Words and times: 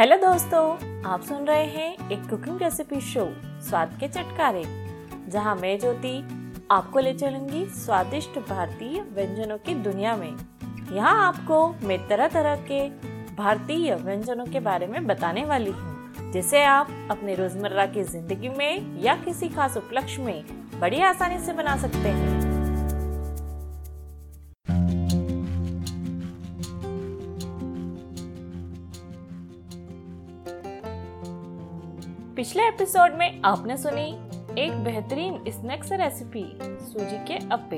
Hello 0.00 0.16
दोस्तों, 0.16 0.60
आप 1.06 1.22
सुन 1.22 1.44
रहे 1.46 1.64
हैं 1.64 2.10
एक 2.10 2.22
कुकिंग 2.28 2.62
रेसिपी 2.62 3.00
शो 3.00 3.24
स्वाद 3.62 3.96
के 4.00 4.08
चटकारे, 4.08 4.62
जहाँ 5.30 5.54
मैं, 5.56 5.78
ज्योति, 5.78 6.16
आपको 6.70 7.00
ले 7.00 7.12
चलूँगी 7.14 7.64
स्वादिष्ट 7.74 8.38
भारतीय 8.48 9.00
व्यंजनों 9.10 9.58
की 9.58 9.74
दुनिया 9.74 10.16
में। 10.16 10.30
यहाँ 10.92 11.14
आपको 11.26 11.86
मैं 11.86 11.98
तरह 12.08 12.28
तरह 12.28 12.56
के 12.70 12.80
भारतीय 13.36 13.94
व्यंजनों 13.94 14.46
के 14.46 14.60
बारे 14.60 14.86
में 14.86 15.06
बताने 15.06 15.44
वाली 15.44 15.70
हूँ, 15.70 16.32
जिसे 16.32 16.64
आप 16.64 17.08
अपने 17.10 17.34
रोज़मर्रा 17.34 17.86
की 17.86 18.04
ज़िंदगी 18.04 18.48
में 18.48 19.02
या 19.02 19.16
किसी 19.24 19.48
खास 19.48 19.76
उपलक्ष्य 19.76 20.22
में 20.22 20.44
बड़ी 20.80 21.00
आसानी 21.02 21.38
से 21.38 21.52
बना 21.52 21.76
सकते 21.76 22.08
हैं। 22.08 22.39
पिछले 32.50 32.66
एपिसोड 32.68 33.12
में 33.14 33.42
आपने 33.44 33.76
सुनी 33.76 34.06
एक 34.58 34.72
बेहतरीन 34.84 35.38
स्नैक्स 35.48 35.92
रेसिपी, 35.92 36.42
सूजी 36.62 37.18
के 37.24 37.36
अप्पे। 37.48 37.76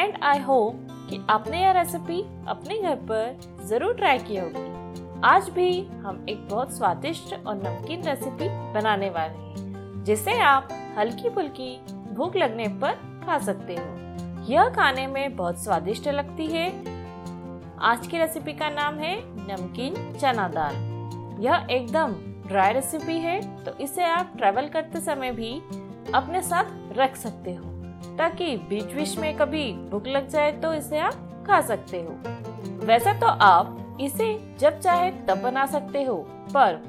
एंड 0.00 0.18
आई 0.22 0.38
होप 0.38 0.86
कि 1.10 1.26
आपने 1.30 1.62
यह 1.62 1.70
रेसिपी 1.70 2.20
अपने 2.48 2.78
घर 2.78 2.94
पर 3.10 3.40
ज़रूर 3.66 3.94
ट्राई 3.94 4.18
की 4.18 4.36
होगी। 4.36 5.20
आज 5.24 5.48
भी 5.48 5.84
हम 5.86 6.26
एक 6.28 6.48
बहुत 6.48 6.76
स्वादिष्ट 6.76 7.34
और 7.46 7.56
नमकीन 7.56 8.02
रेसिपी 8.02 8.48
बनाने 8.48 9.10
वाले 9.10 9.38
हैं, 9.38 10.04
जिसे 10.04 10.38
आप 10.40 10.68
हल्की 10.98 11.30
फुल्की 11.30 11.74
भूख 12.14 12.36
लगने 12.36 12.68
पर 12.68 12.94
खा 13.26 13.38
सकते 13.38 13.76
हो। 13.76 14.46
यह 14.52 14.68
खाने 14.68 15.06
में 15.06 15.36
बहुत 15.36 15.64
स्वादिष्ट 15.64 16.08
लगती 16.08 16.46
है। 16.46 16.68
आज 17.82 18.06
की 18.06 18.18
रेसिपी 18.18 18.52
का 18.52 18.70
नाम 18.70 18.98
है 18.98 19.16
नमकीन 19.26 20.18
चना 20.18 20.48
दाल। 20.48 20.74
यह 21.42 21.66
एकदम 21.70 22.29
ड्राई 22.50 22.72
रेसिपी 22.72 23.18
है 23.18 23.40
तो 23.64 23.72
इसे 23.78 24.04
आप 24.04 24.32
ट्रेवल 24.36 24.68
करते 24.68 25.00
समय 25.00 25.30
भी 25.32 25.50
अपने 26.14 26.40
साथ 26.42 26.98
रख 26.98 27.16
सकते 27.16 27.54
हो, 27.54 27.64
ताकि 28.16 28.56
बीच 28.70 28.92
बीच 28.94 29.16
में 29.18 29.36
कभी 29.36 29.72
भूख 29.90 30.06
लग 30.06 30.28
जाए 30.28 30.52
तो 30.52 30.72
इसे 30.74 30.98
आप 30.98 31.44
खा 31.46 31.60
सकते 31.62 32.00
हो। 32.00 32.16
वैसे 32.86 33.12
तो 33.14 33.26
आप 33.26 33.98
इसे 34.00 34.32
जब 34.60 34.78
चाहे 34.80 35.10
तब 35.28 35.42
बना 35.42 35.66
सकते 35.66 36.02
हो, 36.02 36.16
पर 36.54 36.80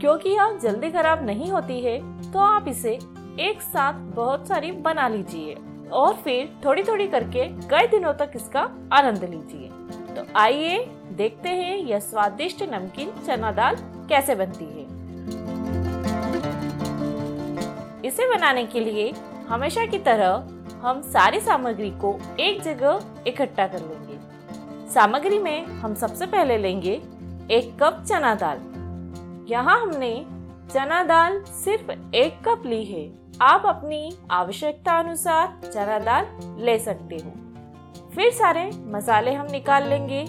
क्योंकि 0.00 0.30
यह 0.30 0.58
जल्दी 0.62 0.90
खराब 0.90 1.24
नहीं 1.26 1.50
होती 1.50 1.80
है 1.80 1.98
तो 2.32 2.38
आप 2.38 2.68
इसे 2.68 2.98
एक 3.40 3.62
साथ 3.62 4.00
बहुत 4.14 4.46
सारी 4.48 4.72
बना 4.72 5.06
लीजिए 5.08 5.56
और 5.92 6.14
फिर 6.14 6.48
थोड़ी 6.64 6.82
थोड़ी 6.82 7.06
करके 7.08 7.46
कई 7.68 7.86
दिनों 7.86 8.12
तक 8.14 8.32
इसका 8.36 8.60
आनंद 8.92 9.24
लीजिए। 9.24 9.68
तो 10.14 10.26
आइए 10.38 10.78
देखते 11.12 11.48
हैं 11.50 11.76
यह 11.76 11.98
स्वादिष्ट 12.00 12.62
नमकीन 12.64 13.12
चना 13.26 13.52
दाल 13.52 13.76
कैसे 14.08 14.34
बनती 14.34 14.64
है। 14.66 14.84
इसे 18.04 18.36
बनाने 18.36 18.66
के 18.66 18.80
लिए 18.80 19.14
हमेशा 19.48 19.86
की 19.86 19.98
तरह 19.98 20.48
हम 20.88 21.02
सारी 21.02 21.40
सामग्री 21.40 21.90
को 21.90 22.18
एक 22.40 22.62
जगह 22.62 23.00
इकट्ठा 23.26 23.66
कर 23.66 23.78
लेंगे। 23.78 24.18
सामग्री 24.92 25.38
में 25.38 25.66
हम 25.66 25.94
सबसे 25.94 26.26
पहले 26.26 26.58
लेंगे 26.58 27.02
एक 27.50 27.76
कप 27.82 28.04
चना 28.08 28.34
दाल। 28.34 28.56
यहाँ 29.48 29.82
हमने 29.82 30.26
चना 30.70 31.04
दाल 31.04 31.42
सिर्फ़ 31.42 32.14
एक 32.14 32.48
कप 32.48 32.62
ली 32.66 32.84
है। 32.84 33.12
आप 33.40 33.62
अपनी 33.66 34.16
आवश्यकता 34.30 34.98
अनुसार 34.98 35.60
चना 35.74 35.98
दाल 35.98 36.26
ले 36.58 36.78
सकते 36.78 37.16
हो। 37.16 37.32
फिर 38.14 38.32
सारे 38.32 38.70
मसाले 38.76 39.32
हम 39.32 39.46
निकाल 39.50 39.88
लेंगे। 39.88 40.26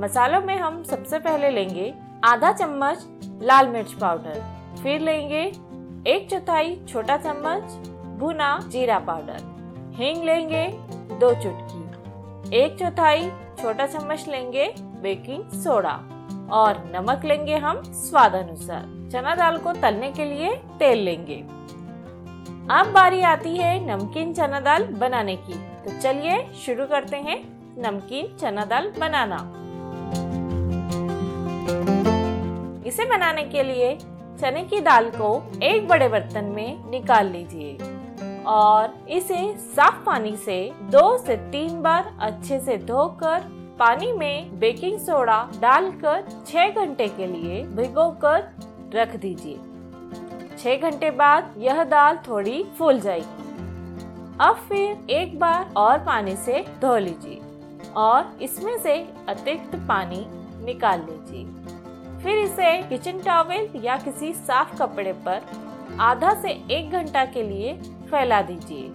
मसालों 0.00 0.40
में 0.40 0.58
हम 0.58 0.82
सबसे 0.82 1.18
पहले 1.18 1.50
लेंगे 1.50 1.94
आधा 2.24 2.52
चम्मच 2.52 2.98
लाल 3.42 3.68
मिर्च 3.68 3.92
पाउडर। 3.92 4.42
फिर 4.82 5.00
लेंगे 5.00 5.42
एक 6.06 6.28
चौथाई 6.30 6.80
छोटा 6.88 7.16
चम्मच 7.16 7.72
भुना 8.18 8.58
जीरा 8.68 8.98
पाउडर। 8.98 9.40
हींग 9.94 10.24
लेंगे 10.24 10.66
दो 11.20 11.32
चुटकी। 11.34 12.56
एक 12.56 12.78
चौथाई 12.78 13.30
छोटा 13.62 13.86
चम्मच 13.86 14.28
लेंगे 14.28 14.74
बेकिंग 14.78 15.50
सोडा। 15.50 16.00
और 16.52 16.92
नमक 16.94 17.24
लेंगे 17.24 17.56
हम 17.56 17.82
स्वाद 17.82 18.34
अनुसार। 18.34 19.10
चना 19.12 19.34
दाल 19.34 19.58
को 19.58 19.72
तलने 19.72 20.10
के 20.12 20.24
लिए 20.24 20.54
तेल 20.78 20.98
लेंगे। 20.98 21.36
अब 22.70 22.92
बारी 22.92 23.20
आती 23.22 23.56
है 23.56 23.78
नमकीन 23.86 24.32
चना 24.34 24.60
दाल 24.60 24.84
बनाने 24.84 25.36
की। 25.36 25.54
तो 25.54 26.00
चलिए 26.00 26.50
शुरू 26.66 26.86
करते 26.86 27.16
हैं 27.16 27.38
नमकीन 27.78 28.36
चना 28.36 28.64
दाल 28.64 28.92
बनाना। 28.98 29.36
इसे 32.88 33.04
बनाने 33.04 33.42
के 33.44 33.62
लिए 33.62 33.96
चने 34.40 34.62
की 34.64 34.80
दाल 34.80 35.10
को 35.10 35.30
एक 35.62 35.88
बड़े 35.88 36.08
बर्तन 36.08 36.44
में 36.44 36.90
निकाल 36.90 37.26
लीजिए 37.26 37.76
और 38.46 38.94
इसे 39.08 39.40
साफ़ 39.58 40.04
पानी 40.04 40.36
से 40.36 40.58
दो 40.90 41.06
से 41.18 41.36
तीन 41.52 41.80
बार 41.82 42.12
अच्छे 42.20 42.60
से 42.60 42.76
धोकर 42.76 43.40
पानी 43.78 44.12
में 44.12 44.58
बेकिंग 44.58 44.98
सोडा 44.98 45.38
डालकर 45.60 46.24
छह 46.46 46.68
घंटे 46.68 47.08
के 47.08 47.26
लिए 47.26 47.62
भिगोकर 47.76 48.48
रख 48.94 49.16
दीजिए। 49.16 49.58
छह 50.58 50.90
घंटे 50.90 51.10
बाद 51.10 51.54
यह 51.58 51.84
दाल 51.84 52.18
थोड़ी 52.28 52.64
फूल 52.78 53.00
जाएगी। 53.00 53.44
अब 54.40 54.64
फिर 54.68 55.10
एक 55.10 55.38
बार 55.38 55.72
और 55.76 55.98
पानी 55.98 56.36
से 56.36 56.64
धो 56.80 56.96
लीजिए 56.96 57.40
और 57.96 58.36
इसमें 58.42 58.76
से 58.78 58.98
अतिरिक्त 59.28 59.76
पानी 59.88 60.26
निकाल 60.64 61.00
लीजिए। 61.00 61.47
फिर 62.22 62.38
इसे 62.38 62.76
किचन 62.82 63.18
टॉवेल 63.18 63.80
या 63.84 63.96
किसी 63.96 64.32
साफ़ 64.34 64.76
कपड़े 64.78 65.12
पर 65.26 65.42
आधा 66.00 66.32
से 66.34 66.50
एक 66.70 66.90
घंटा 66.90 67.24
के 67.24 67.42
लिए 67.42 67.72
फैला 68.10 68.40
दीजिए, 68.42 68.88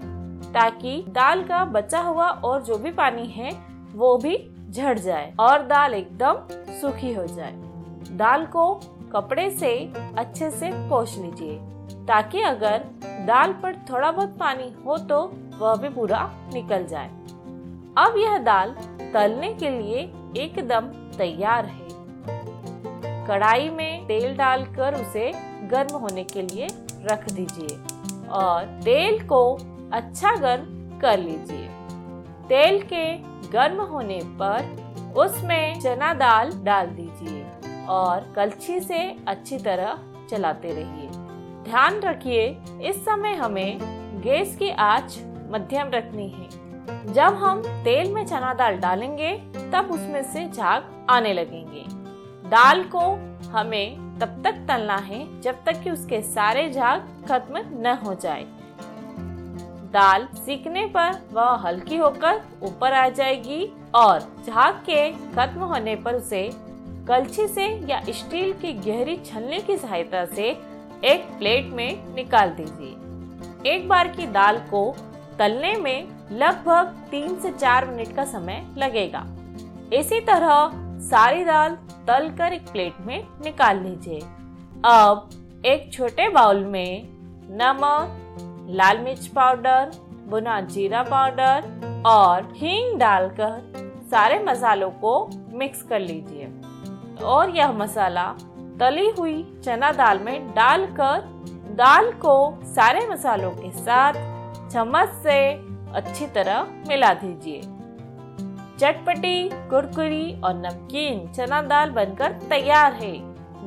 ताकि 0.53 1.03
दाल 1.09 1.43
का 1.43 1.63
बचा 1.67 1.99
हुआ 1.99 2.27
और 2.27 2.61
जो 2.63 2.77
भी 2.77 2.91
पानी 2.91 3.25
है, 3.27 3.51
वो 3.93 4.17
भी 4.17 4.37
झड़ 4.69 4.97
जाए 4.99 5.33
और 5.39 5.65
दाल 5.67 5.93
एकदम 5.93 6.37
सूखी 6.73 7.13
हो 7.13 7.25
जाए। 7.27 7.53
दाल 8.11 8.45
को 8.45 8.73
कपड़े 9.13 9.49
से 9.51 9.73
अच्छे 10.17 10.49
से 10.51 10.69
पोष 10.89 11.17
लीजिए, 11.17 11.57
ताकि 12.07 12.41
अगर 12.43 12.85
दाल 13.27 13.53
पर 13.53 13.75
थोड़ा 13.89 14.11
बहुत 14.11 14.37
पानी 14.39 14.73
हो 14.85 14.97
तो 14.99 15.21
वह 15.59 15.75
भी 15.75 15.89
पूरा 15.89 16.29
निकल 16.53 16.85
जाए। 16.85 17.09
अब 17.97 18.15
यह 18.17 18.37
दाल 18.39 18.75
तलने 19.13 19.53
के 19.53 19.69
लिए 19.71 19.99
एकदम 20.37 20.87
तैयार 21.17 21.65
है। 21.65 21.92
कढ़ाई 23.27 23.69
में 23.69 24.05
तेल 24.05 24.35
डालकर 24.35 24.93
उसे 24.93 25.31
गर्म 25.63 25.95
होने 25.95 26.23
के 26.23 26.41
लिए 26.41 26.67
रख 27.01 27.29
दीजिए 27.31 27.77
और 28.29 28.65
तेल 28.83 29.27
को 29.27 29.57
अच्छा 29.93 30.35
गर्म 30.35 30.99
कर 30.99 31.19
लीजिए। 31.19 31.67
तेल 32.47 32.81
के 32.83 33.05
गर्म 33.49 33.81
होने 33.81 34.19
पर 34.41 35.13
उसमें 35.17 35.79
चना 35.79 36.13
दाल 36.13 36.51
डाल 36.63 36.87
दीजिए 36.87 37.45
और 37.89 38.33
कलछी 38.35 38.79
से 38.79 38.99
अच्छी 39.27 39.57
तरह 39.57 39.97
चलाते 40.29 40.67
रहिए। 40.67 41.09
ध्यान 41.63 41.99
रखिए, 41.99 42.45
इस 42.81 43.05
समय 43.05 43.33
हमें 43.33 43.79
गैस 44.21 44.55
की 44.55 44.69
आँच 44.69 45.19
मध्यम 45.49 45.89
रखनी 45.89 46.29
है। 46.29 47.13
जब 47.13 47.35
हम 47.35 47.61
तेल 47.83 48.13
में 48.13 48.25
चना 48.25 48.53
दाल 48.53 48.77
डालेंगे, 48.77 49.33
तब 49.71 49.89
उसमें 49.91 50.23
से 50.23 50.47
झाग 50.49 51.07
आने 51.09 51.33
लगेंगे। 51.33 52.02
दाल 52.53 52.83
को 52.83 52.99
हमें 53.49 54.17
तब 54.19 54.41
तक 54.43 54.55
तलना 54.67 54.95
है 54.95 55.41
जब 55.41 55.63
तक 55.65 55.81
कि 55.83 55.89
उसके 55.89 56.21
सारे 56.21 56.69
झाग 56.71 57.05
खत्म 57.29 57.57
न 57.57 57.97
हो 58.05 58.13
जाए। 58.13 58.43
दाल 59.93 60.27
सीखने 60.35 60.85
पर 60.85 61.17
वह 61.33 61.55
हल्की 61.55 61.97
होकर 61.97 62.41
ऊपर 62.63 62.93
आ 62.93 63.09
जाएगी 63.09 63.65
और 63.95 64.19
झाग 64.47 64.73
के 64.73 65.09
खत्म 65.11 65.59
होने 65.59 65.95
पर 65.95 66.15
उसे 66.15 66.49
कलछी 67.07 67.47
से 67.47 67.65
या 67.89 68.01
स्टील 68.09 68.53
की 68.53 68.73
गहरी 68.73 69.17
छलने 69.25 69.59
की 69.59 69.77
सहायता 69.77 70.25
से 70.25 70.49
एक 71.03 71.25
प्लेट 71.37 71.73
में 71.73 72.15
निकाल 72.15 72.49
दीजिए। 72.49 73.73
एक 73.75 73.87
बार 73.89 74.07
की 74.07 74.27
दाल 74.27 74.57
को 74.57 74.95
तलने 75.39 75.75
में 75.75 76.07
लगभग 76.31 76.95
तीन 77.11 77.39
से 77.39 77.51
चार 77.51 77.85
मिनट 77.85 78.15
का 78.15 78.25
समय 78.25 78.65
लगेगा। 78.77 79.25
इसी 79.93 80.19
तरह 80.19 80.71
सारी 80.99 81.43
दाल 81.45 81.77
तल 82.07 82.29
कर 82.29 82.53
एक 82.53 82.71
प्लेट 82.71 82.93
में 82.99 83.27
निकाल 83.43 83.79
लीजिए। 83.79 84.19
अब 84.85 85.29
एक 85.65 85.93
छोटे 85.93 86.29
बाउल 86.29 86.63
में 86.65 87.03
नमक, 87.51 88.19
लाल 88.69 88.97
मिर्च 88.97 89.27
पाउडर, 89.27 89.91
बुना 90.27 90.61
जीरा 90.61 91.03
पाउडर 91.03 92.03
और 92.05 92.53
हींग 92.57 92.99
डालकर 92.99 93.61
सारे 94.11 94.39
मसालों 94.43 94.89
को 94.91 95.29
मिक्स 95.53 95.83
कर 95.83 95.99
लीजिए। 95.99 96.51
और 97.23 97.49
यह 97.49 97.71
मसाला 97.71 98.25
तली 98.79 99.09
हुई 99.09 99.61
चना 99.65 99.91
दाल 99.91 100.19
में 100.19 100.51
डालकर 100.51 101.21
दाल 101.75 102.11
को 102.11 102.59
सारे 102.65 103.07
मसालों 103.07 103.51
के 103.51 103.71
साथ 103.71 104.13
चम्मच 104.69 105.09
से 105.23 105.37
अच्छी 105.93 106.25
तरह 106.27 106.67
मिला 106.87 107.13
दीजिए। 107.13 107.61
चटपटी, 108.83 109.49
कुरकुरी 109.69 110.41
और 110.41 110.53
नमकीन 110.55 111.27
चना 111.27 111.61
दाल 111.61 111.89
बनकर 111.89 112.31
तैयार 112.49 112.93
है। 112.93 113.11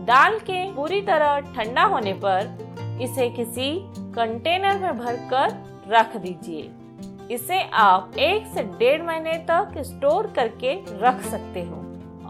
दाल 0.04 0.38
के 0.40 0.58
पूरी 0.72 1.00
तरह 1.02 1.38
ठंडा 1.54 1.84
होने 1.84 2.12
पर 2.24 2.98
इसे 3.02 3.28
किसी 3.30 3.70
कंटेनर 4.16 4.78
में 4.78 4.98
भरकर 4.98 5.56
रख 5.88 6.16
दीजिए। 6.16 7.34
इसे 7.34 7.62
आप 7.76 8.18
एक 8.18 8.46
से 8.46 8.62
डेढ़ 8.78 9.02
महीने 9.02 9.38
तक 9.50 9.82
स्टोर 9.86 10.26
करके 10.36 10.74
रख 11.00 11.22
सकते 11.22 11.62
हो 11.62 11.82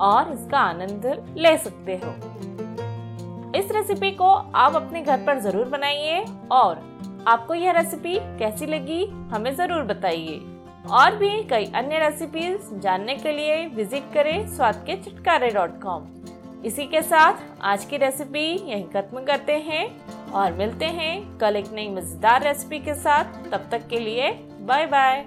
और 0.04 0.32
इसका 0.32 0.58
आनंद 0.60 1.34
ले 1.36 1.56
सकते 1.58 2.00
हो। 2.04 2.14
इस 3.58 3.72
रेसिपी 3.72 4.10
को 4.12 4.32
आप 4.56 4.76
अपने 4.76 5.02
घर 5.02 5.26
पर 5.26 5.40
ज़रूर 5.40 5.68
बनाइए 5.68 6.24
और 6.52 6.82
आपको 7.28 7.54
यह 7.54 7.72
रेसिपी 7.72 8.18
कैसी 8.38 8.66
लगी 8.66 9.06
हमें 9.32 9.54
ज़रूर 9.54 9.82
बताइए। 9.84 10.42
और 10.90 11.16
भी 11.16 11.30
कई 11.42 11.64
अन्य 11.74 11.98
रेसिपीज़ 11.98 12.74
जानने 12.80 13.14
के 13.14 13.32
लिए 13.32 13.66
विज़िट 13.66 14.12
करें 14.14 14.46
स्वाद 14.56 14.82
के 14.86 14.96
छुटकारे 15.02 15.50
डॉट 15.50 15.80
कॉम 15.82 16.06
इसी 16.64 16.86
के 16.86 17.02
साथ 17.02 17.42
आज 17.62 17.84
की 17.84 17.96
रेसिपी 17.96 18.46
यही 18.70 18.82
खत्म 18.94 19.24
करते 19.24 19.56
हैं 19.66 19.86
और 20.32 20.52
मिलते 20.52 20.84
हैं 20.84 21.38
कल 21.38 21.56
एक 21.56 21.72
नई 21.72 21.88
मज़ेदार 21.88 22.42
रेसिपी 22.42 22.78
के 22.78 22.94
साथ। 22.94 23.50
तब 23.52 23.68
तक 23.70 23.86
के 23.88 24.00
लिए 24.00 24.30
बाय 24.60 24.86
बाय 24.86 25.24